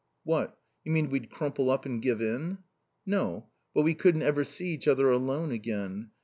[0.23, 0.57] "What?
[0.83, 2.57] You mean we'd crumple up and give in?"
[3.05, 3.51] "No.
[3.75, 6.09] But we couldn't ever see each other alone again.